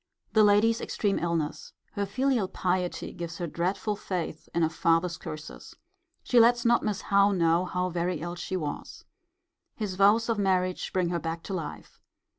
The 0.33 0.43
lady's 0.43 0.81
extreme 0.81 1.19
illness. 1.19 1.73
Her 1.91 2.07
filial 2.07 2.47
piety 2.47 3.13
gives 3.13 3.37
her 3.37 3.45
dreadful 3.45 3.95
faith 3.95 4.49
in 4.51 4.63
a 4.63 4.69
father's 4.71 5.15
curses. 5.15 5.75
She 6.23 6.39
lets 6.39 6.65
not 6.65 6.81
Miss 6.81 7.01
Howe 7.01 7.33
know 7.33 7.65
how 7.65 7.89
very 7.91 8.17
ill 8.19 8.33
she 8.33 8.57
was. 8.57 9.05
His 9.75 9.93
vows 9.93 10.27
of 10.27 10.39
marriage 10.39 10.91
bring 10.91 11.09
her 11.09 11.19
back 11.19 11.43
to 11.43 11.53
life. 11.53 11.99